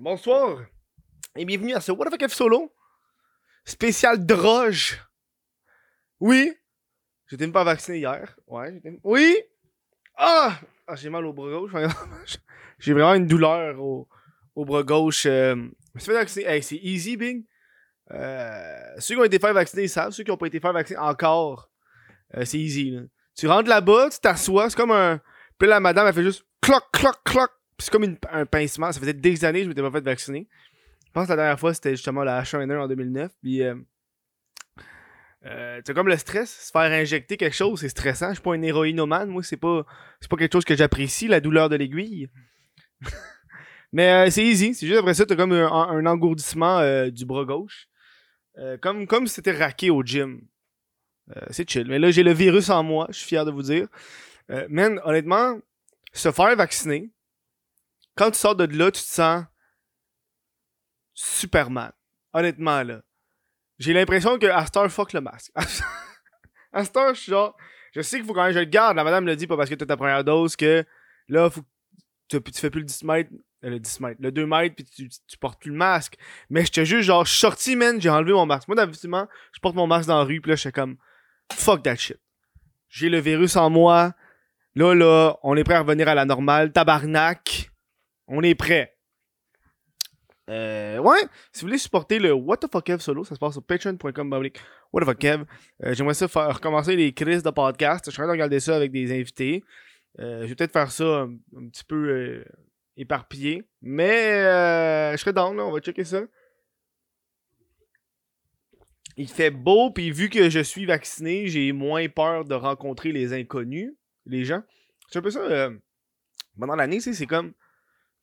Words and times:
Bonsoir 0.00 0.64
et 1.36 1.44
bienvenue 1.44 1.74
à 1.74 1.80
ce 1.82 1.92
What 1.92 2.06
the 2.06 2.18
fuck 2.18 2.30
solo 2.30 2.72
spécial 3.66 4.24
droge. 4.24 4.98
Oui, 6.20 6.54
j'étais 7.26 7.46
pas 7.48 7.64
vacciné 7.64 7.98
hier. 7.98 8.34
Ouais, 8.46 8.72
j'étais. 8.72 8.98
Oui! 9.04 9.36
Ah! 10.16 10.58
ah 10.86 10.96
j'ai 10.96 11.10
mal 11.10 11.26
au 11.26 11.34
bras 11.34 11.50
gauche. 11.50 11.72
j'ai 12.78 12.94
vraiment 12.94 13.12
une 13.12 13.26
douleur 13.26 13.78
au, 13.78 14.08
au 14.54 14.64
bras 14.64 14.84
gauche. 14.84 15.26
Euh, 15.26 15.68
vacciner. 15.92 16.46
Hey, 16.46 16.62
c'est 16.62 16.80
easy, 16.82 17.18
Bing. 17.18 17.44
Euh, 18.10 18.94
ceux 19.00 19.16
qui 19.16 19.20
ont 19.20 19.24
été 19.24 19.38
fait 19.38 19.52
vacciner, 19.52 19.86
savent. 19.86 20.12
Ceux 20.12 20.24
qui 20.24 20.30
n'ont 20.30 20.38
pas 20.38 20.46
été 20.46 20.60
fait 20.60 20.72
vacciner 20.72 20.98
encore, 20.98 21.68
euh, 22.38 22.46
c'est 22.46 22.58
easy. 22.58 22.98
Tu 23.36 23.46
rentres 23.46 23.68
là-bas, 23.68 24.08
tu 24.08 24.18
t'assois, 24.18 24.70
c'est 24.70 24.76
comme 24.76 24.92
un. 24.92 25.20
Puis 25.58 25.68
la 25.68 25.78
madame, 25.78 26.06
elle 26.06 26.14
fait 26.14 26.22
juste 26.22 26.46
cloc, 26.62 26.84
cloc, 26.90 27.22
cloc 27.22 27.50
c'est 27.80 27.90
comme 27.90 28.16
un 28.30 28.46
pincement. 28.46 28.92
Ça 28.92 29.00
faisait 29.00 29.12
des 29.12 29.44
années 29.44 29.60
que 29.60 29.64
je 29.64 29.68
m'étais 29.70 29.82
pas 29.82 29.90
fait 29.90 30.00
vacciner. 30.00 30.46
Je 31.06 31.12
pense 31.12 31.26
que 31.26 31.32
la 31.32 31.36
dernière 31.36 31.58
fois, 31.58 31.74
c'était 31.74 31.90
justement 31.90 32.22
la 32.22 32.42
H1N1 32.42 32.78
en 32.78 32.86
2009. 32.86 33.32
Puis, 33.42 33.62
euh, 33.62 33.74
euh, 35.44 35.80
c'est 35.84 35.92
comme 35.92 36.06
le 36.06 36.16
stress, 36.16 36.66
se 36.66 36.70
faire 36.70 36.92
injecter 36.92 37.36
quelque 37.36 37.56
chose, 37.56 37.80
c'est 37.80 37.88
stressant. 37.88 38.28
Je 38.28 38.34
suis 38.34 38.42
pas 38.42 38.54
un 38.54 38.62
héroïnomane, 38.62 39.28
moi, 39.28 39.42
c'est 39.42 39.56
pas, 39.56 39.84
c'est 40.20 40.30
pas 40.30 40.36
quelque 40.36 40.52
chose 40.52 40.64
que 40.64 40.76
j'apprécie, 40.76 41.26
la 41.26 41.40
douleur 41.40 41.68
de 41.68 41.76
l'aiguille. 41.76 42.28
Mais 43.92 44.08
euh, 44.12 44.30
c'est 44.30 44.44
easy, 44.44 44.72
c'est 44.74 44.86
juste 44.86 45.00
après 45.00 45.14
ça, 45.14 45.26
t'as 45.26 45.34
comme 45.34 45.52
un, 45.52 46.06
engourdissement 46.06 47.08
du 47.08 47.24
bras 47.24 47.44
gauche. 47.44 47.88
comme, 48.80 49.08
comme 49.08 49.26
si 49.26 49.34
c'était 49.34 49.56
raqué 49.56 49.90
au 49.90 50.04
gym. 50.04 50.42
c'est 51.50 51.68
chill. 51.68 51.88
Mais 51.88 51.98
là, 51.98 52.12
j'ai 52.12 52.22
le 52.22 52.32
virus 52.32 52.70
en 52.70 52.84
moi, 52.84 53.08
je 53.10 53.18
suis 53.18 53.26
fier 53.26 53.44
de 53.44 53.50
vous 53.50 53.62
dire. 53.62 53.88
man, 54.68 55.00
honnêtement, 55.02 55.58
se 56.12 56.30
faire 56.30 56.54
vacciner, 56.54 57.10
quand 58.20 58.30
tu 58.30 58.38
sors 58.38 58.54
de 58.54 58.64
là, 58.64 58.90
tu 58.90 59.00
te 59.00 59.08
sens 59.08 59.44
Superman. 61.14 61.90
Honnêtement, 62.34 62.82
là. 62.82 63.00
J'ai 63.78 63.94
l'impression 63.94 64.38
que 64.38 64.44
Astor 64.44 64.90
fuck 64.90 65.14
le 65.14 65.22
masque. 65.22 65.50
Astor, 66.72 67.14
je 67.14 67.20
suis 67.20 67.32
genre. 67.32 67.56
Je 67.94 68.02
sais 68.02 68.18
qu'il 68.18 68.26
faut 68.26 68.34
quand 68.34 68.42
même 68.42 68.50
que 68.50 68.58
je 68.58 68.64
le 68.64 68.66
garde. 68.66 68.98
La 68.98 69.04
madame 69.04 69.24
me 69.24 69.30
l'a 69.30 69.36
dit 69.36 69.46
pas 69.46 69.56
parce 69.56 69.70
que 69.70 69.74
t'as 69.74 69.86
ta 69.86 69.96
première 69.96 70.22
dose 70.22 70.54
que 70.54 70.84
là, 71.28 71.48
faut 71.48 71.62
tu, 72.28 72.42
tu 72.42 72.60
fais 72.60 72.68
plus 72.68 72.80
le 72.80 72.86
10 72.86 73.04
mètres. 73.04 73.30
Euh, 73.64 73.70
le 73.70 73.80
10 73.80 74.00
mètres. 74.00 74.20
Le 74.20 74.30
2 74.30 74.46
mètres, 74.46 74.74
puis 74.76 74.84
tu, 74.84 75.38
portes 75.38 75.58
plus 75.58 75.70
le 75.70 75.78
masque. 75.78 76.18
Mais 76.50 76.66
je 76.66 76.72
te 76.72 76.84
jure, 76.84 77.00
genre, 77.00 77.26
sorti, 77.26 77.74
man, 77.74 77.98
j'ai 78.02 78.10
enlevé 78.10 78.32
mon 78.34 78.44
masque. 78.44 78.68
Moi, 78.68 78.76
d'habitude, 78.76 79.10
je 79.52 79.60
porte 79.60 79.74
mon 79.74 79.86
masque 79.86 80.08
dans 80.08 80.18
la 80.18 80.24
rue, 80.24 80.42
puis 80.42 80.50
là, 80.50 80.56
je 80.56 80.60
suis 80.60 80.72
comme. 80.72 80.98
Fuck 81.54 81.82
that 81.84 81.96
shit. 81.96 82.20
J'ai 82.90 83.08
le 83.08 83.18
virus 83.18 83.56
en 83.56 83.70
moi. 83.70 84.12
Là, 84.74 84.94
là, 84.94 85.38
on 85.42 85.56
est 85.56 85.64
prêt 85.64 85.74
à 85.74 85.80
revenir 85.80 86.06
à 86.06 86.14
la 86.14 86.26
normale. 86.26 86.70
Tabarnak. 86.70 87.69
On 88.32 88.44
est 88.44 88.54
prêt. 88.54 88.96
Euh, 90.48 90.98
ouais, 90.98 91.18
si 91.52 91.60
vous 91.60 91.66
voulez 91.66 91.78
supporter 91.78 92.20
le 92.20 92.32
What 92.32 92.58
the 92.58 92.70
fuck 92.70 92.84
Kev 92.84 93.00
solo, 93.00 93.24
ça 93.24 93.34
se 93.34 93.40
passe 93.40 93.54
sur 93.54 93.62
patreon.com 93.64 94.32
What 94.92 95.02
the 95.02 95.04
fuck 95.04 95.18
Kev. 95.18 95.44
Euh, 95.82 95.94
j'aimerais 95.94 96.14
ça 96.14 96.28
faire 96.28 96.54
recommencer 96.54 96.94
les 96.94 97.12
crises 97.12 97.42
de 97.42 97.50
podcast. 97.50 98.04
Je 98.06 98.12
suis 98.12 98.20
en 98.20 98.24
train 98.24 98.28
de 98.28 98.32
regarder 98.32 98.60
ça 98.60 98.76
avec 98.76 98.92
des 98.92 99.12
invités. 99.12 99.64
Euh, 100.20 100.42
je 100.42 100.46
vais 100.46 100.54
peut-être 100.54 100.72
faire 100.72 100.92
ça 100.92 101.22
un, 101.56 101.68
petit 101.70 101.82
peu 101.82 102.44
éparpillé. 102.96 103.64
Mais 103.82 104.42
je 105.12 105.16
serais 105.16 105.32
down, 105.32 105.56
là, 105.56 105.64
on 105.66 105.72
va 105.72 105.80
checker 105.80 106.04
ça. 106.04 106.22
Il 109.16 109.28
fait 109.28 109.50
beau, 109.50 109.90
puis 109.90 110.12
vu 110.12 110.30
que 110.30 110.50
je 110.50 110.60
suis 110.60 110.86
vacciné, 110.86 111.48
j'ai 111.48 111.72
moins 111.72 112.08
peur 112.08 112.44
de 112.44 112.54
rencontrer 112.54 113.10
les 113.10 113.32
inconnus, 113.32 113.92
les 114.24 114.44
gens. 114.44 114.62
C'est 115.08 115.18
un 115.18 115.22
peu 115.22 115.30
ça. 115.30 115.70
pendant 116.56 116.76
l'année, 116.76 117.00
c'est 117.00 117.26
comme 117.26 117.54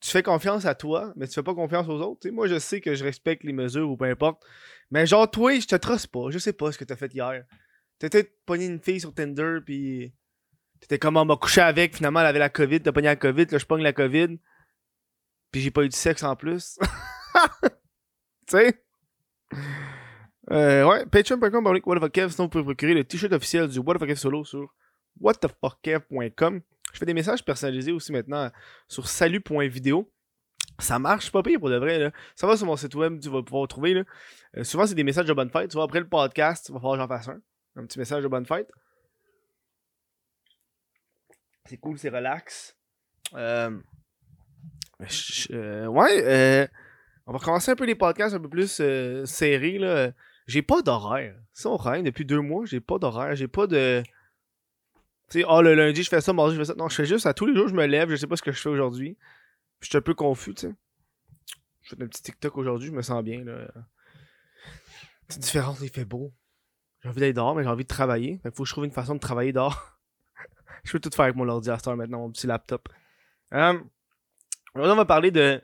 tu 0.00 0.10
fais 0.10 0.22
confiance 0.22 0.64
à 0.64 0.74
toi, 0.74 1.12
mais 1.16 1.26
tu 1.26 1.34
fais 1.34 1.42
pas 1.42 1.54
confiance 1.54 1.88
aux 1.88 2.00
autres. 2.00 2.28
moi, 2.30 2.46
je 2.46 2.58
sais 2.58 2.80
que 2.80 2.94
je 2.94 3.04
respecte 3.04 3.44
les 3.44 3.52
mesures 3.52 3.90
ou 3.90 3.96
peu 3.96 4.04
importe. 4.04 4.42
Mais 4.90 5.06
genre, 5.06 5.30
toi, 5.30 5.58
je 5.58 5.66
te 5.66 5.76
trosse 5.76 6.06
pas. 6.06 6.30
Je 6.30 6.38
sais 6.38 6.52
pas 6.52 6.72
ce 6.72 6.78
que 6.78 6.84
t'as 6.84 6.96
fait 6.96 7.12
hier. 7.12 7.44
T'as 7.98 8.08
peut-être 8.08 8.32
pogné 8.46 8.66
une 8.66 8.80
fille 8.80 9.00
sur 9.00 9.12
Tinder, 9.12 9.58
puis 9.64 10.12
t'étais 10.80 10.98
comme 10.98 11.16
on 11.16 11.24
m'a 11.24 11.36
couché 11.36 11.60
avec, 11.60 11.96
finalement, 11.96 12.20
elle 12.20 12.26
avait 12.26 12.38
la 12.38 12.48
COVID, 12.48 12.80
t'as 12.80 12.92
pogné 12.92 13.08
la 13.08 13.16
COVID, 13.16 13.46
là, 13.46 13.58
je 13.58 13.66
pogne 13.66 13.82
la 13.82 13.92
COVID. 13.92 14.38
Puis 15.50 15.60
j'ai 15.62 15.70
pas 15.70 15.82
eu 15.82 15.88
de 15.88 15.94
sexe 15.94 16.22
en 16.22 16.36
plus. 16.36 16.78
tu 17.62 17.68
sais? 18.48 18.84
Euh, 20.50 20.84
ouais, 20.84 21.06
patreon.com, 21.06 21.66
whatthefuckkev, 21.84 22.30
sinon 22.30 22.44
vous 22.44 22.50
pouvez 22.50 22.64
procurer 22.64 22.94
le 22.94 23.04
t-shirt 23.04 23.32
officiel 23.32 23.68
du 23.68 23.80
What 23.80 23.98
solo 24.14 24.44
sur 24.44 24.72
whatthefuckkev.com. 25.20 26.60
Je 26.92 26.98
fais 26.98 27.06
des 27.06 27.14
messages 27.14 27.44
personnalisés 27.44 27.92
aussi 27.92 28.12
maintenant 28.12 28.50
sur 28.88 29.08
salut.video. 29.08 30.10
Ça 30.78 30.98
marche 30.98 31.32
pas 31.32 31.42
pire 31.42 31.58
pour 31.58 31.70
de 31.70 31.76
vrai. 31.76 31.98
Là. 31.98 32.12
Ça 32.36 32.46
va 32.46 32.56
sur 32.56 32.66
mon 32.66 32.76
site 32.76 32.94
web, 32.94 33.20
tu 33.20 33.28
vas 33.28 33.42
pouvoir 33.42 33.66
trouver. 33.66 33.94
Là. 33.94 34.04
Euh, 34.56 34.64
souvent, 34.64 34.86
c'est 34.86 34.94
des 34.94 35.04
messages 35.04 35.26
de 35.26 35.32
bonne 35.32 35.50
fête. 35.50 35.70
Tu 35.70 35.74
vois, 35.74 35.84
après 35.84 36.00
le 36.00 36.08
podcast, 36.08 36.68
il 36.68 36.72
va 36.72 36.78
falloir 36.78 36.96
que 36.96 37.02
j'en 37.02 37.08
fasse 37.08 37.28
un. 37.28 37.40
Un 37.76 37.86
petit 37.86 37.98
message 37.98 38.22
de 38.22 38.28
bonne 38.28 38.46
fête. 38.46 38.70
C'est 41.66 41.76
cool, 41.76 41.98
c'est 41.98 42.08
relax. 42.08 42.76
Euh, 43.34 43.78
euh, 45.50 45.86
ouais, 45.86 46.68
on 47.26 47.32
va 47.32 47.38
recommencer 47.38 47.72
un 47.72 47.76
peu 47.76 47.84
les 47.84 47.94
podcasts 47.94 48.34
un 48.34 48.40
peu 48.40 48.48
plus 48.48 48.80
serrés. 49.26 50.12
J'ai 50.46 50.62
pas 50.62 50.80
d'horaire. 50.80 51.36
Ça, 51.52 51.68
on 51.68 51.76
rien 51.76 52.02
depuis 52.02 52.24
deux 52.24 52.40
mois. 52.40 52.64
J'ai 52.64 52.80
pas 52.80 52.98
d'horaire. 52.98 53.36
J'ai 53.36 53.48
pas 53.48 53.66
de. 53.66 54.02
Tu 55.30 55.40
sais, 55.40 55.44
oh, 55.48 55.60
le 55.60 55.74
lundi, 55.74 56.02
je 56.02 56.08
fais 56.08 56.20
ça, 56.20 56.32
mardi, 56.32 56.54
je 56.54 56.60
fais 56.60 56.64
ça. 56.66 56.74
Non, 56.74 56.88
je 56.88 56.94
fais 56.94 57.04
juste 57.04 57.26
à 57.26 57.34
tous 57.34 57.46
les 57.46 57.54
jours, 57.54 57.68
je 57.68 57.74
me 57.74 57.84
lève, 57.86 58.10
je 58.10 58.16
sais 58.16 58.26
pas 58.26 58.36
ce 58.36 58.42
que 58.42 58.52
je 58.52 58.60
fais 58.60 58.68
aujourd'hui. 58.68 59.16
Je 59.80 59.88
suis 59.88 59.98
un 59.98 60.00
peu 60.00 60.14
confus, 60.14 60.54
tu 60.54 60.68
sais. 60.68 60.74
Je 61.82 61.94
fais 61.94 62.02
un 62.02 62.06
petit 62.06 62.22
TikTok 62.22 62.56
aujourd'hui, 62.56 62.88
je 62.88 62.94
me 62.94 63.02
sens 63.02 63.22
bien, 63.22 63.44
là. 63.44 63.68
C'est 65.28 65.40
différent, 65.40 65.76
il 65.82 65.90
fait 65.90 66.06
beau. 66.06 66.32
J'ai 67.02 67.10
envie 67.10 67.20
d'aller 67.20 67.32
dehors, 67.32 67.54
mais 67.54 67.62
j'ai 67.62 67.68
envie 67.68 67.84
de 67.84 67.88
travailler. 67.88 68.40
Fait 68.42 68.54
faut 68.54 68.62
que 68.62 68.68
je 68.68 68.74
trouve 68.74 68.84
une 68.84 68.90
façon 68.90 69.14
de 69.14 69.20
travailler 69.20 69.52
dehors. 69.52 69.98
je 70.84 70.92
peux 70.92 71.00
tout 71.00 71.10
faire 71.10 71.26
avec 71.26 71.36
mon 71.36 71.48
ordi 71.48 71.70
à 71.70 71.78
maintenant, 71.94 72.20
mon 72.20 72.30
petit 72.30 72.46
laptop. 72.46 72.88
Euh, 73.52 73.78
on 74.74 74.94
va 74.94 75.04
parler 75.04 75.30
de 75.30 75.62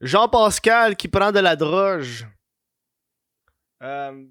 Jean-Pascal 0.00 0.96
qui 0.96 1.08
prend 1.08 1.32
de 1.32 1.40
la 1.40 1.56
droge. 1.56 2.26
Euh, 3.82 4.24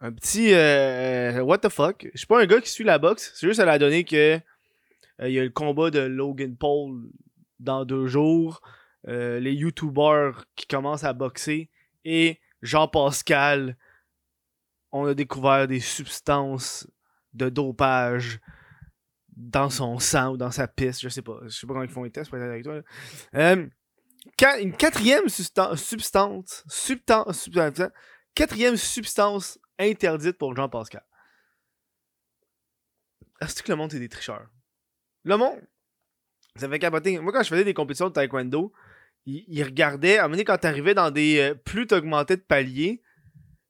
un 0.00 0.12
petit 0.12 0.54
euh, 0.54 1.07
what 1.40 1.58
the 1.58 1.68
fuck? 1.68 2.08
Je 2.12 2.18
suis 2.18 2.26
pas 2.26 2.40
un 2.40 2.46
gars 2.46 2.60
qui 2.60 2.70
suit 2.70 2.84
la 2.84 2.98
boxe. 2.98 3.32
C'est 3.34 3.46
juste 3.46 3.60
à 3.60 3.64
la 3.64 3.78
donné 3.78 4.04
que 4.04 4.34
euh, 5.20 5.28
il 5.28 5.32
y 5.32 5.38
a 5.38 5.44
le 5.44 5.50
combat 5.50 5.90
de 5.90 6.00
Logan 6.00 6.56
Paul 6.56 7.10
dans 7.58 7.84
deux 7.84 8.06
jours. 8.06 8.60
Euh, 9.06 9.40
les 9.40 9.52
YouTubers 9.52 10.44
qui 10.56 10.66
commencent 10.66 11.04
à 11.04 11.12
boxer. 11.12 11.70
Et 12.04 12.40
Jean-Pascal. 12.62 13.76
On 14.90 15.04
a 15.04 15.14
découvert 15.14 15.68
des 15.68 15.80
substances 15.80 16.88
de 17.34 17.50
dopage 17.50 18.40
dans 19.36 19.70
son 19.70 19.98
sang 19.98 20.32
ou 20.32 20.36
dans 20.36 20.50
sa 20.50 20.66
piste. 20.66 21.02
Je 21.02 21.08
sais 21.08 21.22
pas. 21.22 21.38
Je 21.44 21.48
sais 21.50 21.66
pas 21.66 21.74
comment 21.74 21.84
ils 21.84 21.90
font 21.90 22.04
les 22.04 22.10
tests 22.10 22.30
pour 22.30 22.38
être 22.38 22.48
avec 22.48 22.64
toi. 22.64 22.82
une 24.60 24.72
quatrième 24.72 25.28
substance. 25.28 25.82
Substance. 25.82 26.64
Substance. 26.68 27.48
Quatrième 28.34 28.76
substance 28.76 29.58
interdite 29.78 30.38
pour 30.38 30.54
Jean-Pascal. 30.54 31.02
Est-ce 33.40 33.62
que 33.62 33.70
le 33.70 33.76
monde, 33.76 33.92
c'est 33.92 34.00
des 34.00 34.08
tricheurs? 34.08 34.48
Le 35.24 35.36
monde, 35.36 35.60
ça 36.56 36.68
fait 36.68 36.78
capoter. 36.78 37.18
Moi, 37.18 37.32
quand 37.32 37.42
je 37.42 37.48
faisais 37.48 37.64
des 37.64 37.74
compétitions 37.74 38.08
de 38.08 38.12
taekwondo, 38.12 38.72
ils, 39.26 39.62
regardaient, 39.62 40.16
à 40.16 40.20
un 40.20 40.24
moment 40.24 40.32
donné, 40.32 40.44
quand 40.44 40.58
t'arrivais 40.58 40.94
dans 40.94 41.10
des. 41.10 41.38
Euh, 41.38 41.54
plus 41.54 41.86
t'augmentais 41.86 42.36
de 42.36 42.42
paliers, 42.42 43.02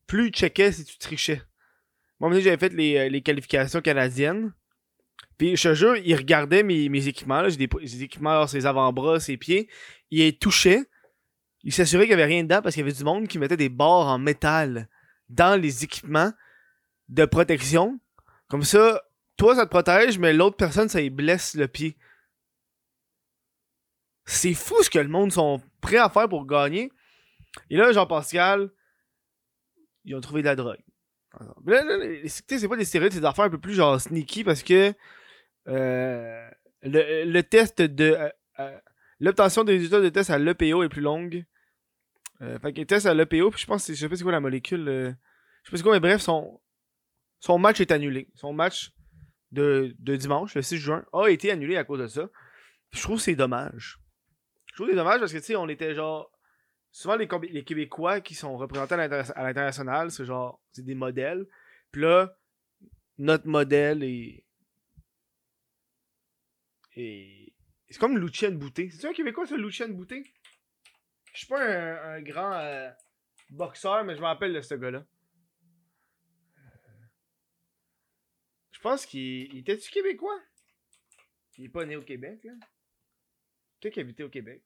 plus 0.07 0.29
ils 0.29 0.33
checkaient 0.33 0.73
si 0.73 0.85
tu 0.85 0.99
trichais. 0.99 1.43
Moi, 2.21 2.31
donné, 2.31 2.43
j'avais 2.43 2.59
fait 2.59 2.73
les, 2.73 2.97
euh, 2.97 3.09
les, 3.09 3.23
qualifications 3.23 3.81
canadiennes. 3.81 4.53
Puis, 5.37 5.57
je 5.57 5.69
te 5.69 5.75
jure, 5.75 5.97
ils 5.97 6.15
regardaient 6.15 6.63
mes, 6.63 6.89
mes 6.89 7.07
équipements. 7.09 7.49
J'ai 7.49 7.57
des, 7.57 8.03
équipements, 8.03 8.47
ses 8.47 8.67
avant-bras, 8.67 9.21
ses 9.21 9.37
pieds. 9.37 9.69
Ils 10.11 10.37
touchaient. 10.39 10.85
Ils 11.65 11.73
s'assuraient 11.73 12.07
qu'il 12.07 12.17
n'y 12.17 12.23
avait 12.23 12.33
rien 12.33 12.45
dedans 12.45 12.63
parce 12.63 12.75
qu'il 12.75 12.85
y 12.85 12.89
avait 12.89 12.97
du 12.97 13.05
monde 13.05 13.27
qui 13.27 13.39
mettait 13.39 13.57
des 13.57 13.69
barres 13.69 14.07
en 14.07 14.19
métal 14.19 14.89
dans 15.29 15.61
les 15.61 15.85
équipements 15.85 16.33
de 17.09 17.25
protection. 17.25 17.99
Comme 18.49 18.63
ça, 18.63 19.03
toi, 19.39 19.55
ça 19.55 19.65
te 19.65 19.71
protège, 19.71 20.19
mais 20.19 20.35
l'autre 20.35 20.57
personne, 20.57 20.89
ça 20.89 21.01
y 21.01 21.09
blesse 21.09 21.55
le 21.55 21.69
pied. 21.69 21.97
C'est 24.27 24.53
fou 24.53 24.83
ce 24.83 24.91
que 24.91 24.99
le 24.99 25.09
monde 25.09 25.33
sont 25.33 25.63
prêts 25.81 25.97
à 25.97 26.11
faire 26.11 26.29
pour 26.29 26.45
gagner. 26.45 26.93
Et 27.71 27.77
là, 27.77 27.93
Jean-Pascal, 27.93 28.71
ils 30.05 30.15
ont 30.15 30.21
trouvé 30.21 30.43
de 30.43 30.47
la 30.49 30.57
drogue. 30.57 30.81
c'est 32.27 32.69
pas 32.69 32.77
des 32.77 32.85
stéroïdes, 32.85 33.13
c'est 33.13 33.21
des 33.21 33.27
affaires 33.27 33.45
un 33.45 33.51
peu 33.51 33.61
plus 33.61 33.75
genre 33.75 33.99
sneaky 34.01 34.43
parce 34.45 34.63
que 34.63 34.93
euh, 35.69 36.51
le, 36.83 37.41
test 37.43 37.81
de. 37.81 38.05
Euh, 38.05 38.29
euh, 38.59 38.79
l'obtention 39.21 39.63
des 39.65 39.75
résultats 39.75 40.01
de 40.01 40.09
test 40.09 40.31
à 40.31 40.39
l'EPO 40.39 40.83
est 40.83 40.89
plus 40.89 41.03
longue 41.03 41.45
fait 42.41 42.73
qu'il 42.73 42.87
teste 42.87 43.07
à 43.07 43.15
l'EPO, 43.15 43.51
puis 43.51 43.61
je 43.61 43.67
pense, 43.67 43.89
je 43.89 43.95
sais 43.95 44.09
pas 44.09 44.15
c'est 44.15 44.23
quoi 44.23 44.31
la 44.31 44.39
molécule. 44.39 44.85
Je 44.87 45.11
sais 45.65 45.71
pas 45.73 45.77
c'est 45.77 45.83
quoi, 45.83 45.93
mais 45.93 46.01
bref, 46.01 46.21
son, 46.21 46.61
son 47.41 47.59
match 47.59 47.81
est 47.81 47.91
annulé. 47.91 48.29
Son 48.37 48.53
match 48.53 48.93
de, 49.53 49.95
de 49.99 50.17
dimanche, 50.17 50.55
le 50.55 50.63
6 50.63 50.77
juin, 50.79 51.05
a 51.13 51.29
été 51.29 51.51
annulé 51.51 51.77
à 51.77 51.85
cause 51.85 52.01
de 52.01 52.07
ça. 52.07 52.29
je 52.91 53.03
trouve 53.03 53.17
que 53.17 53.23
c'est 53.23 53.37
dommage. 53.37 53.99
Je 54.67 54.75
trouve 54.75 54.89
c'est 54.89 54.97
dommage 54.97 55.21
parce 55.21 55.33
que, 55.33 55.39
tu 55.39 55.45
sais, 55.45 55.57
on 55.57 55.69
était 55.69 55.95
genre. 55.95 56.31
Souvent, 56.91 57.17
les, 57.17 57.29
les 57.51 57.65
Québécois 57.65 58.21
qui 58.21 58.35
sont 58.35 58.57
représentés 58.57 58.95
à 58.95 59.43
l'international, 59.43 60.11
c'est 60.11 60.25
genre. 60.25 60.61
C'est 60.73 60.85
des 60.85 60.95
modèles. 60.95 61.47
Puis 61.93 62.03
là, 62.03 62.37
notre 63.19 63.47
modèle 63.47 64.03
est. 64.03 64.45
Et. 66.97 67.53
C'est 67.91 67.99
comme 67.99 68.19
Lucien 68.19 68.51
Bouté. 68.51 68.91
C'est-tu 68.91 69.07
un 69.07 69.13
Québécois, 69.13 69.47
ça, 69.47 69.57
Lucien 69.57 69.89
Bouté? 69.89 70.23
Je 71.33 71.39
suis 71.39 71.47
pas 71.47 71.63
un, 71.63 72.21
grand 72.21 72.53
euh, 72.55 72.91
boxeur, 73.51 74.05
mais 74.05 74.15
je 74.15 74.21
me 74.21 74.27
rappelle 74.27 74.53
de 74.53 74.61
ce 74.61 74.75
gars-là. 74.75 75.05
Je 78.79 78.83
pense 78.83 79.07
qu'il 79.07 79.59
était-tu 79.59 79.91
québécois? 79.91 80.41
Il 81.57 81.65
est 81.65 81.69
pas 81.69 81.85
né 81.85 81.97
au 81.97 82.03
Québec, 82.03 82.39
là. 82.45 82.53
Peut-être 83.81 83.95
qu'il 83.95 84.03
habitait 84.03 84.23
au 84.23 84.29
Québec. 84.29 84.63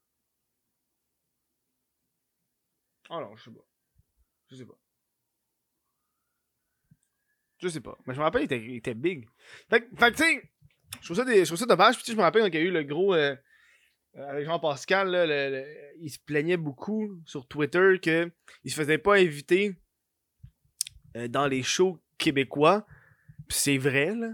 Oh 3.08 3.20
non, 3.20 3.34
je 3.36 3.44
sais 3.44 3.50
pas. 3.50 3.66
Je 4.50 4.56
sais 4.56 4.66
pas. 4.66 4.78
Je 7.56 7.68
sais 7.68 7.80
pas. 7.80 7.96
Mais 8.06 8.12
je 8.12 8.18
me 8.18 8.24
rappelle, 8.24 8.42
il 8.50 8.76
était, 8.76 8.92
big. 8.92 9.26
Fait, 9.70 9.80
que, 9.80 10.10
tu 10.10 10.16
sais, 10.16 10.50
je 11.00 11.06
trouve 11.06 11.16
ça, 11.16 11.24
je 11.24 11.64
dommage. 11.64 11.96
Puis, 11.96 12.12
je 12.12 12.16
me 12.16 12.20
rappelle 12.20 12.50
qu'il 12.50 12.60
y 12.60 12.62
a 12.62 12.66
eu 12.66 12.70
le 12.70 12.82
gros. 12.82 13.14
Euh, 13.14 13.34
euh, 14.16 14.28
avec 14.28 14.44
Jean-Pascal, 14.44 15.64
il 15.98 16.10
se 16.10 16.18
plaignait 16.18 16.58
beaucoup 16.58 17.18
sur 17.24 17.48
Twitter 17.48 17.98
qu'il 18.02 18.30
se 18.70 18.74
faisait 18.74 18.98
pas 18.98 19.16
inviter 19.16 19.74
euh, 21.16 21.28
dans 21.28 21.46
les 21.46 21.62
shows 21.62 21.98
québécois. 22.18 22.86
C'est 23.52 23.78
vrai, 23.78 24.14
là. 24.14 24.28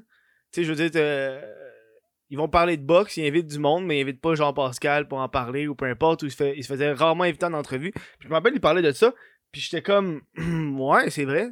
Tu 0.50 0.60
sais, 0.60 0.64
je 0.64 0.72
veux 0.72 0.88
dire, 0.88 1.42
ils 2.30 2.36
vont 2.36 2.48
parler 2.48 2.76
de 2.76 2.82
boxe, 2.82 3.16
ils 3.16 3.26
invitent 3.26 3.46
du 3.46 3.58
monde, 3.58 3.86
mais 3.86 3.98
ils 3.98 4.02
invitent 4.02 4.20
pas 4.20 4.34
Jean-Pascal 4.34 5.08
pour 5.08 5.18
en 5.18 5.28
parler 5.28 5.66
ou 5.66 5.74
peu 5.74 5.86
importe, 5.86 6.22
ou 6.22 6.26
il 6.26 6.32
se, 6.32 6.68
faisait 6.68 6.92
rarement 6.92 7.24
inviter 7.24 7.46
en 7.46 7.54
entrevue. 7.54 7.90
Puis 7.92 8.02
je 8.20 8.28
me 8.28 8.34
rappelle, 8.34 8.54
il 8.54 8.60
parlait 8.60 8.82
de 8.82 8.92
ça, 8.92 9.14
puis 9.50 9.60
j'étais 9.60 9.82
comme, 9.82 10.22
ouais, 10.78 11.10
c'est 11.10 11.24
vrai. 11.24 11.50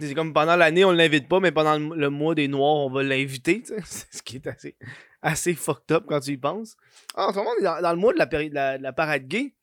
C'est 0.00 0.14
comme 0.14 0.32
pendant 0.32 0.56
l'année, 0.56 0.84
on 0.84 0.92
l'invite 0.92 1.28
pas, 1.28 1.40
mais 1.40 1.50
pendant 1.50 1.78
le, 1.78 2.10
mois 2.10 2.34
des 2.34 2.46
Noirs, 2.46 2.76
on 2.76 2.90
va 2.90 3.02
l'inviter. 3.02 3.64
C'est 3.84 4.14
ce 4.14 4.22
qui 4.22 4.36
est 4.36 4.46
assez, 4.46 4.76
assez 5.22 5.54
fucked 5.54 5.90
up 5.90 6.04
quand 6.06 6.20
tu 6.20 6.32
y 6.32 6.36
penses. 6.36 6.76
Ah, 7.16 7.28
en 7.28 7.32
ce 7.32 7.38
moment, 7.38 7.50
dans, 7.60 7.90
le 7.90 7.98
mois 7.98 8.12
de 8.12 8.54
la, 8.54 8.78
la, 8.78 8.92
parade 8.92 9.26
gay. 9.26 9.56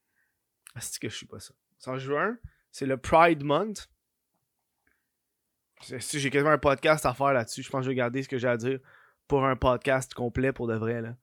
Ah, 0.76 0.82
c'est 0.82 1.00
que 1.00 1.08
je 1.08 1.16
suis 1.16 1.26
pas 1.26 1.40
ça? 1.40 1.54
C'est 1.78 1.90
en 1.90 1.98
juin, 1.98 2.38
c'est 2.70 2.86
le 2.86 2.98
Pride 2.98 3.44
Month. 3.44 3.88
J'ai 5.88 6.30
quasiment 6.30 6.52
un 6.52 6.58
podcast 6.58 7.06
à 7.06 7.14
faire 7.14 7.34
là-dessus. 7.34 7.64
Je 7.64 7.70
pense 7.70 7.80
que 7.80 7.86
je 7.86 7.90
vais 7.90 7.96
garder 7.96 8.24
ce 8.24 8.30
que 8.30 8.38
j'ai 8.38 8.48
à 8.48 8.58
dire 8.58 8.80
pour 9.28 9.46
un 9.46 9.56
podcast 9.56 10.14
complet 10.14 10.52
pour 10.52 10.68
de 10.68 10.76
vrai. 10.76 11.02
Là. 11.02 11.16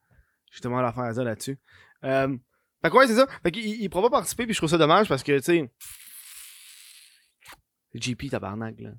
Justement, 0.50 0.81
l'affaire 0.81 1.05
à 1.05 1.12
dire 1.12 1.25
là-dessus. 1.25 1.59
Euh, 2.05 2.37
fait 2.82 2.91
quoi, 2.91 3.06
c'est 3.06 3.14
ça. 3.14 3.26
Fait 3.43 3.50
qu'il 3.50 3.64
il 3.64 3.88
pourra 3.88 4.05
pas 4.05 4.19
participer, 4.19 4.44
puis 4.44 4.55
je 4.55 4.59
trouve 4.59 4.70
ça 4.70 4.79
dommage 4.79 5.09
parce 5.09 5.23
que, 5.23 5.38
tu 5.38 5.44
sais. 5.44 5.70
JP 7.94 8.31
tabarnak, 8.31 8.81
là. 8.81 8.91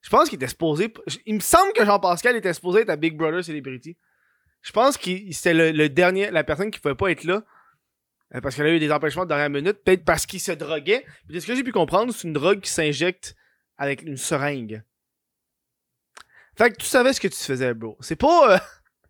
Je 0.00 0.10
pense 0.10 0.28
qu'il 0.28 0.36
était 0.36 0.48
supposé. 0.48 0.92
Il 1.26 1.34
me 1.34 1.40
semble 1.40 1.72
que 1.72 1.84
Jean-Pascal 1.84 2.36
était 2.36 2.54
supposé 2.54 2.80
être 2.80 2.90
à 2.90 2.96
Big 2.96 3.16
Brother 3.16 3.44
Celebrity. 3.44 3.96
Je 4.62 4.72
pense 4.72 4.96
que 4.96 5.10
c'était 5.32 5.72
le, 5.72 5.88
dernier, 5.88 6.30
la 6.30 6.44
personne 6.44 6.70
qui 6.70 6.80
pouvait 6.80 6.94
pas 6.94 7.10
être 7.10 7.24
là. 7.24 7.42
Euh, 8.34 8.40
parce 8.40 8.54
qu'elle 8.54 8.66
a 8.66 8.74
eu 8.74 8.78
des 8.78 8.92
empêchements 8.92 9.24
de 9.24 9.28
dernière 9.28 9.50
minute. 9.50 9.82
Peut-être 9.84 10.04
parce 10.04 10.24
qu'il 10.24 10.40
se 10.40 10.52
droguait. 10.52 11.04
Puis 11.26 11.34
de 11.34 11.40
ce 11.40 11.46
que 11.46 11.54
j'ai 11.54 11.64
pu 11.64 11.72
comprendre, 11.72 12.12
c'est 12.12 12.26
une 12.26 12.32
drogue 12.32 12.60
qui 12.60 12.70
s'injecte 12.70 13.34
avec 13.78 14.02
une 14.02 14.16
seringue. 14.16 14.82
Fait 16.56 16.70
que 16.70 16.76
tu 16.76 16.86
savais 16.86 17.12
ce 17.12 17.20
que 17.20 17.28
tu 17.28 17.38
faisais, 17.38 17.72
bro. 17.72 17.96
C'est 18.00 18.16
pas. 18.16 18.54
Euh, 18.54 18.58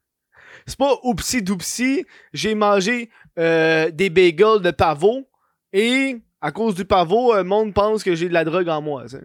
c'est 0.66 0.78
pas 0.78 0.98
oupsi 1.02 1.42
doupsi, 1.42 2.06
j'ai 2.32 2.54
mangé 2.54 3.10
euh, 3.38 3.90
des 3.90 4.10
bagels 4.10 4.60
de 4.60 4.70
pavot 4.70 5.28
et 5.72 6.20
à 6.40 6.52
cause 6.52 6.74
du 6.74 6.84
pavot, 6.84 7.34
le 7.34 7.44
monde 7.44 7.74
pense 7.74 8.04
que 8.04 8.14
j'ai 8.14 8.28
de 8.28 8.34
la 8.34 8.44
drogue 8.44 8.68
en 8.68 8.82
moi. 8.82 9.06
Je 9.06 9.16
sais 9.16 9.22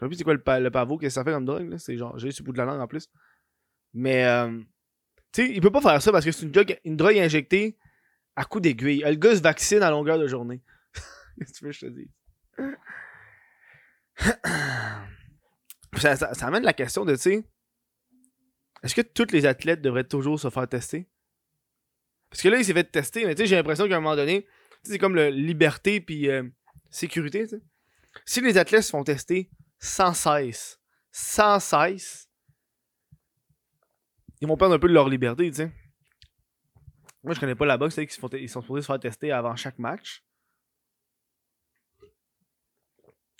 plus 0.00 0.16
c'est 0.16 0.24
quoi 0.24 0.34
le, 0.34 0.70
pavot, 0.70 0.98
qu'est-ce 0.98 1.14
que 1.14 1.20
ça 1.20 1.24
fait 1.24 1.32
comme 1.32 1.44
drogue. 1.44 1.76
C'est 1.78 1.96
genre, 1.96 2.18
j'ai 2.18 2.30
sur 2.30 2.42
le 2.42 2.46
bout 2.46 2.52
de 2.52 2.58
la 2.58 2.64
langue 2.64 2.80
en 2.80 2.86
plus. 2.86 3.08
Mais, 3.94 4.24
euh, 4.24 4.58
tu 5.32 5.46
sais, 5.46 5.52
il 5.52 5.60
peut 5.60 5.70
pas 5.70 5.80
faire 5.80 6.02
ça 6.02 6.12
parce 6.12 6.24
que 6.24 6.32
c'est 6.32 6.44
une 6.44 6.52
drogue, 6.52 6.78
une 6.84 6.96
drogue 6.96 7.18
injectée 7.18 7.76
à 8.36 8.44
coup 8.44 8.60
d'aiguille. 8.60 9.02
Le 9.04 9.14
gars 9.14 9.36
se 9.36 9.42
vaccine 9.42 9.82
à 9.82 9.90
longueur 9.90 10.18
de 10.18 10.26
journée. 10.26 10.60
Qu'est-ce 11.38 11.52
que 11.52 11.58
tu 11.58 11.64
veux 11.64 11.70
que 11.70 11.76
je 11.76 11.86
te 11.86 11.92
dise? 11.92 12.08
Ça, 15.96 16.30
amène 16.40 16.64
la 16.64 16.72
question 16.72 17.04
de, 17.04 17.14
tu 17.14 17.22
sais, 17.22 17.44
est-ce 18.82 18.94
que 18.94 19.00
tous 19.00 19.32
les 19.32 19.46
athlètes 19.46 19.82
devraient 19.82 20.04
toujours 20.04 20.38
se 20.38 20.50
faire 20.50 20.68
tester? 20.68 21.08
Parce 22.30 22.42
que 22.42 22.48
là, 22.48 22.58
il 22.58 22.64
s'est 22.64 22.74
fait 22.74 22.84
tester, 22.84 23.24
mais 23.24 23.34
tu 23.34 23.42
sais, 23.42 23.46
j'ai 23.46 23.56
l'impression 23.56 23.88
qu'à 23.88 23.96
un 23.96 24.00
moment 24.00 24.16
donné, 24.16 24.46
c'est 24.82 24.98
comme 24.98 25.14
le 25.14 25.30
liberté 25.30 26.00
puis 26.00 26.28
euh, 26.28 26.44
sécurité. 26.90 27.46
Si 28.24 28.40
les 28.40 28.58
athlètes 28.58 28.84
se 28.84 28.90
font 28.90 29.04
tester 29.04 29.50
sans 29.78 30.12
cesse, 30.12 30.80
sans 31.10 31.58
cesse, 31.60 32.28
ils 34.40 34.46
vont 34.46 34.56
perdre 34.56 34.74
un 34.74 34.78
peu 34.78 34.88
de 34.88 34.94
leur 34.94 35.08
liberté, 35.08 35.50
tu 35.50 35.56
sais. 35.56 35.72
Moi, 37.24 37.34
je 37.34 37.40
connais 37.40 37.56
pas 37.56 37.66
la 37.66 37.76
boxe, 37.76 37.96
ils, 37.96 38.08
ils 38.40 38.48
sont 38.48 38.60
supposés 38.60 38.82
se 38.82 38.86
faire 38.86 39.00
tester 39.00 39.32
avant 39.32 39.56
chaque 39.56 39.78
match. 39.78 40.22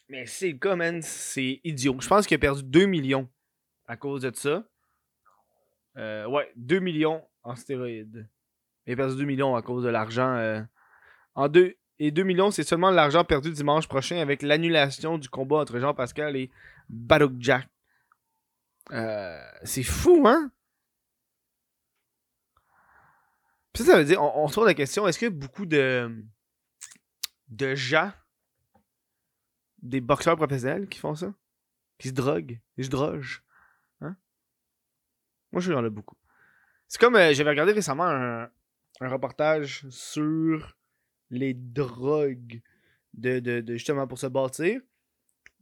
Mais 0.09 0.25
c'est 0.27 0.53
le 0.53 0.59
cas, 0.59 0.77
c'est 1.03 1.61
idiot. 1.65 1.97
Je 2.01 2.09
pense 2.09 2.27
qu'il 2.27 2.35
a 2.35 2.39
perdu 2.39 2.63
2 2.63 2.87
millions 2.87 3.29
à 3.87 3.97
cause 3.97 4.23
de 4.23 4.33
ça. 4.35 4.65
Euh, 5.97 6.27
ouais, 6.27 6.51
2 6.57 6.79
millions 6.79 7.23
en 7.43 7.55
stéroïdes. 7.57 8.29
Il 8.87 8.95
a 8.95 8.97
perdu 8.97 9.17
2 9.17 9.25
millions 9.25 9.55
à 9.55 9.63
cause 9.63 9.85
de 9.85 9.91
l'argent. 9.91 10.35
Euh, 10.37 10.63
en 11.35 11.49
deux, 11.49 11.77
et 11.99 12.11
2 12.11 12.23
millions, 12.23 12.51
c'est 12.51 12.63
seulement 12.63 12.91
l'argent 12.91 13.25
perdu 13.25 13.51
dimanche 13.53 13.87
prochain 13.87 14.19
avec 14.19 14.43
l'annulation 14.43 15.19
du 15.19 15.29
combat 15.29 15.59
entre 15.59 15.79
Jean-Pascal 15.79 16.37
et 16.37 16.51
Barouk 16.89 17.35
Jack. 17.39 17.69
Euh, 18.93 19.39
c'est 19.65 19.83
fou, 19.83 20.25
hein? 20.27 20.51
ça, 23.75 23.85
ça 23.85 23.99
veut 23.99 24.05
dire, 24.05 24.23
on, 24.23 24.45
on 24.45 24.49
se 24.49 24.55
pose 24.55 24.67
la 24.67 24.75
question, 24.75 25.07
est-ce 25.07 25.19
que 25.19 25.27
beaucoup 25.27 25.67
de, 25.67 26.25
de 27.49 27.75
gens 27.75 28.11
des 29.83 30.01
boxeurs 30.01 30.37
professionnels 30.37 30.89
qui 30.89 30.99
font 30.99 31.15
ça. 31.15 31.33
Qui 31.99 32.09
se 32.09 32.15
droguent. 32.15 32.61
Ils 32.77 32.85
se 32.85 32.91
droguent. 32.91 33.25
Hein? 34.01 34.17
Moi, 35.53 35.61
je 35.61 35.73
en 35.73 35.85
ai 35.85 35.91
beaucoup. 35.91 36.17
C'est 36.87 37.01
comme, 37.01 37.17
euh, 37.17 37.33
j'avais 37.35 37.51
regardé 37.51 37.73
récemment 37.73 38.09
un, 38.09 38.51
reportage 39.01 39.87
sur 39.91 40.77
les 41.31 41.55
drogues 41.55 42.61
de, 43.15 43.39
de, 43.39 43.73
justement 43.75 44.09
pour 44.09 44.19
se 44.19 44.27
bâtir. 44.27 44.81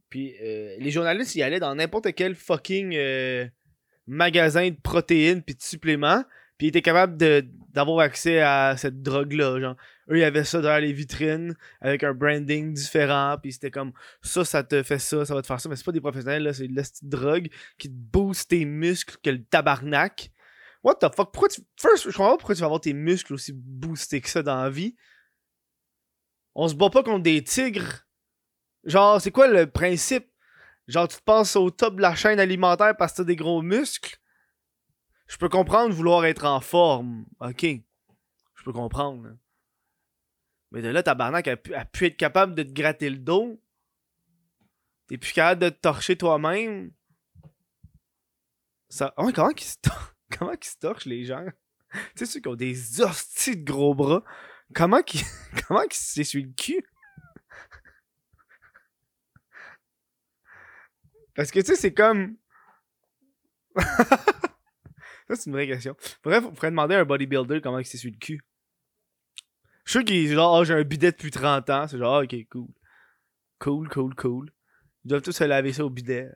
Puis 0.09 0.33
euh, 0.41 0.75
les 0.79 0.89
journalistes 0.89 1.35
y 1.35 1.43
allaient 1.43 1.59
dans 1.59 1.75
n'importe 1.75 2.13
quel 2.15 2.33
fucking 2.33 2.95
euh, 2.95 3.45
magasin 4.07 4.69
de 4.69 4.75
protéines 4.81 5.43
puis 5.43 5.53
de 5.53 5.61
suppléments. 5.61 6.23
Puis 6.57 6.67
ils 6.67 6.69
étaient 6.69 6.81
capables 6.81 7.17
d'avoir 7.69 7.99
accès 7.99 8.39
à 8.39 8.75
cette 8.77 9.03
drogue-là. 9.03 9.59
Genre, 9.59 9.75
eux, 10.09 10.19
ils 10.19 10.23
avaient 10.23 10.43
ça 10.43 10.61
dans 10.61 10.81
les 10.81 10.93
vitrines 10.93 11.55
avec 11.81 12.03
un 12.03 12.13
branding 12.13 12.73
différent. 12.73 13.37
Puis 13.41 13.53
c'était 13.53 13.71
comme 13.71 13.93
ça, 14.21 14.45
ça 14.45 14.63
te 14.63 14.83
fait 14.83 14.99
ça, 14.99 15.25
ça 15.25 15.33
va 15.33 15.41
te 15.41 15.47
faire 15.47 15.59
ça. 15.59 15.69
Mais 15.69 15.75
c'est 15.75 15.85
pas 15.85 15.91
des 15.91 16.01
professionnels, 16.01 16.43
là, 16.43 16.53
c'est 16.53 16.67
de 16.67 16.75
la 16.75 16.83
drogue 17.01 17.49
qui 17.77 17.89
te 17.89 17.95
booste 17.95 18.49
tes 18.49 18.65
muscles 18.65 19.17
que 19.23 19.29
le 19.29 19.43
tabarnak. 19.43 20.31
What 20.83 20.95
the 20.95 21.13
fuck? 21.13 21.31
Pourquoi 21.31 21.49
tu. 21.49 21.61
First, 21.79 22.09
je 22.09 22.15
comprends 22.15 22.31
pas 22.31 22.37
pourquoi 22.37 22.55
tu 22.55 22.61
vas 22.61 22.67
avoir 22.67 22.81
tes 22.81 22.93
muscles 22.93 23.33
aussi 23.33 23.51
boostés 23.53 24.21
que 24.21 24.29
ça 24.29 24.43
dans 24.43 24.61
la 24.61 24.69
vie. 24.69 24.95
On 26.55 26.67
se 26.67 26.75
bat 26.75 26.89
pas 26.89 27.03
contre 27.03 27.23
des 27.23 27.43
tigres. 27.43 28.05
Genre, 28.83 29.19
c'est 29.19 29.31
quoi 29.31 29.47
le 29.47 29.69
principe? 29.69 30.31
Genre, 30.87 31.07
tu 31.07 31.17
te 31.17 31.23
passes 31.23 31.55
au 31.55 31.69
top 31.69 31.97
de 31.97 32.01
la 32.01 32.15
chaîne 32.15 32.39
alimentaire 32.39 32.95
parce 32.95 33.11
que 33.11 33.17
t'as 33.17 33.23
des 33.25 33.35
gros 33.35 33.61
muscles? 33.61 34.17
Je 35.27 35.35
peux 35.35 35.49
comprendre 35.49 35.93
vouloir 35.93 36.25
être 36.25 36.45
en 36.45 36.61
forme. 36.61 37.25
Ok. 37.41 37.63
Je 37.63 38.63
peux 38.63 38.71
comprendre. 38.71 39.27
Mais 40.71 40.81
de 40.81 40.89
là, 40.89 41.03
tabarnak 41.03 41.49
pu, 41.61 41.73
a 41.73 41.85
pu 41.85 42.05
être 42.05 42.17
capable 42.17 42.55
de 42.55 42.63
te 42.63 42.71
gratter 42.71 43.09
le 43.09 43.17
dos. 43.17 43.61
T'es 45.07 45.17
plus 45.17 45.31
capable 45.31 45.61
de 45.61 45.69
te 45.69 45.79
torcher 45.79 46.17
toi-même. 46.17 46.91
Ça. 48.89 49.13
Oh, 49.17 49.31
comment 49.33 49.51
qu'ils 49.51 49.67
se 49.67 49.77
Comment 50.37 50.55
qu'ils 50.55 50.71
se 50.71 50.77
torchent 50.77 51.05
les 51.05 51.23
gens? 51.23 51.45
tu 51.91 51.99
sais, 52.15 52.25
ceux 52.25 52.39
qui 52.41 52.47
ont 52.49 52.55
des 52.55 53.01
hosties 53.01 53.57
de 53.57 53.63
gros 53.63 53.95
bras. 53.95 54.23
Comment 54.73 55.01
qu'ils. 55.01 55.21
comment 55.67 55.83
qu'ils 55.83 55.93
s'essuient 55.93 56.43
le 56.43 56.53
cul? 56.53 56.85
Parce 61.35 61.51
que 61.51 61.59
tu 61.59 61.67
sais, 61.67 61.75
c'est 61.75 61.93
comme. 61.93 62.37
Ça, 65.27 65.35
c'est 65.35 65.45
une 65.45 65.53
vraie 65.53 65.67
question. 65.67 65.95
On 66.25 66.51
pourrait 66.51 66.71
demander 66.71 66.95
à 66.95 66.99
un 66.99 67.05
bodybuilder 67.05 67.61
comment 67.61 67.79
il 67.79 67.85
s'essuie 67.85 68.11
le 68.11 68.17
cul. 68.17 68.41
Je 69.87 69.91
suis 69.91 69.99
sûr 69.99 70.05
qu'il 70.05 70.27
genre, 70.27 70.59
oh, 70.59 70.65
j'ai 70.65 70.73
un 70.73 70.83
bidet 70.83 71.13
depuis 71.13 71.31
30 71.31 71.69
ans. 71.69 71.87
C'est 71.87 71.97
genre, 71.97 72.15
ah, 72.15 72.21
ok, 72.21 72.35
cool. 72.51 72.67
Cool, 73.57 73.87
cool, 73.87 74.15
cool. 74.15 74.51
Ils 75.05 75.07
doivent 75.07 75.21
tous 75.21 75.31
se 75.31 75.45
laver 75.45 75.71
ça 75.71 75.85
au 75.85 75.89
bidet. 75.89 76.29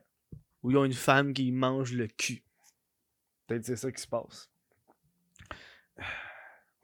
Ou 0.63 0.71
ils 0.71 0.77
ont 0.77 0.85
une 0.85 0.93
femme 0.93 1.33
qui 1.33 1.51
mange 1.51 1.91
le 1.91 2.07
cul. 2.07 2.45
Peut-être 3.47 3.65
c'est 3.65 3.75
ça 3.75 3.91
qui 3.91 4.01
se 4.01 4.07
passe. 4.07 4.49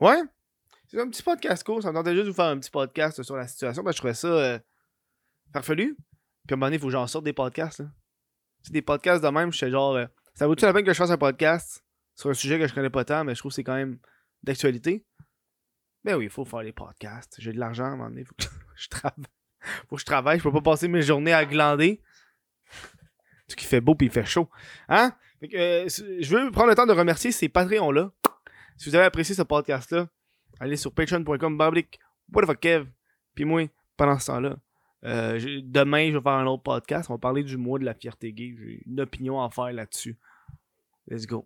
Ouais. 0.02 0.22
C'est 0.88 1.00
un 1.00 1.10
petit 1.10 1.24
podcast 1.24 1.64
court. 1.64 1.82
Ça 1.82 1.90
me 1.90 1.96
tentait 1.96 2.14
juste 2.14 2.26
de 2.26 2.30
vous 2.32 2.36
faire 2.36 2.46
un 2.46 2.60
petit 2.60 2.70
podcast 2.70 3.24
sur 3.24 3.38
la 3.38 3.48
situation. 3.48 3.82
Parce 3.82 3.96
je 3.96 4.02
trouvais 4.02 4.14
ça 4.14 4.28
euh, 4.28 4.60
farfelu. 5.54 5.96
Puis 5.96 6.04
à 6.50 6.54
un 6.54 6.58
moment 6.58 6.66
donné, 6.66 6.76
il 6.76 6.80
faut 6.80 6.88
que 6.88 6.92
j'en 6.92 7.08
sorte 7.08 7.24
des 7.24 7.34
podcasts. 7.34 7.82
C'est 8.62 8.74
des 8.74 8.82
podcasts 8.82 9.24
de 9.24 9.30
même. 9.30 9.54
Je 9.54 9.58
suis 9.58 9.72
genre, 9.72 9.96
euh, 9.96 10.06
ça 10.34 10.46
vaut-tu 10.46 10.66
la 10.66 10.74
peine 10.74 10.86
que 10.86 10.92
je 10.92 10.98
fasse 10.98 11.12
un 11.12 11.18
podcast 11.18 11.84
sur 12.14 12.30
un 12.30 12.34
sujet 12.34 12.60
que 12.60 12.68
je 12.68 12.74
connais 12.74 12.90
pas 12.90 13.06
tant, 13.06 13.24
mais 13.24 13.36
je 13.36 13.40
trouve 13.40 13.52
que 13.52 13.56
c'est 13.56 13.64
quand 13.64 13.76
même 13.76 14.00
d'actualité? 14.44 15.06
Ben 16.08 16.16
oui, 16.16 16.24
il 16.24 16.30
faut 16.30 16.46
faire 16.46 16.64
les 16.64 16.72
podcasts. 16.72 17.36
J'ai 17.38 17.52
de 17.52 17.60
l'argent 17.60 17.84
à 17.84 17.88
un 17.88 17.98
moment 17.98 18.08
donné. 18.08 18.24
Faut 18.24 18.34
que 18.34 18.46
je 18.78 18.88
travaille. 18.88 19.26
Faut 19.90 19.98
je 19.98 20.06
travaille. 20.06 20.38
Je 20.38 20.44
peux 20.44 20.54
pas 20.54 20.62
passer 20.62 20.88
mes 20.88 21.02
journées 21.02 21.34
à 21.34 21.44
glander. 21.44 22.02
Ce 23.50 23.58
qui 23.58 23.66
fait 23.66 23.82
beau 23.82 23.94
puis 23.94 24.08
il 24.08 24.10
fait 24.10 24.24
chaud. 24.24 24.50
Hein? 24.88 25.12
Euh, 25.54 25.90
je 25.90 26.38
veux 26.38 26.50
prendre 26.50 26.70
le 26.70 26.76
temps 26.76 26.86
de 26.86 26.94
remercier 26.94 27.34
ces 27.34 27.50
Patreons-là. 27.50 28.10
Si 28.78 28.88
vous 28.88 28.96
avez 28.96 29.04
apprécié 29.04 29.36
ce 29.36 29.42
podcast-là, 29.42 30.08
allez 30.62 30.78
sur 30.78 30.94
patreon.com 30.94 31.58
bablique 31.58 32.00
Kev. 32.62 32.86
Puis 33.36 33.44
moi, 33.44 33.70
pendant 33.98 34.18
ce 34.18 34.28
temps-là, 34.28 34.56
euh, 35.04 35.62
demain, 35.62 36.08
je 36.10 36.18
vais 36.18 36.24
faire 36.24 36.32
un 36.32 36.48
autre 36.48 36.64
podcast. 36.64 37.10
On 37.10 37.16
va 37.16 37.20
parler 37.20 37.44
du 37.44 37.58
mois 37.58 37.80
de 37.80 37.84
la 37.84 37.94
fierté 37.94 38.32
gay. 38.32 38.56
J'ai 38.58 38.82
une 38.86 39.02
opinion 39.02 39.44
à 39.44 39.50
faire 39.50 39.74
là-dessus. 39.74 40.18
Let's 41.10 41.28
go. 41.28 41.46